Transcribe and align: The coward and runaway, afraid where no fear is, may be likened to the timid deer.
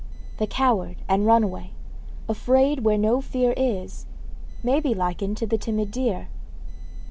The 0.37 0.47
coward 0.47 0.95
and 1.07 1.27
runaway, 1.27 1.73
afraid 2.27 2.79
where 2.79 2.97
no 2.97 3.21
fear 3.21 3.53
is, 3.55 4.07
may 4.63 4.79
be 4.79 4.95
likened 4.95 5.37
to 5.37 5.45
the 5.45 5.59
timid 5.59 5.91
deer. 5.91 6.27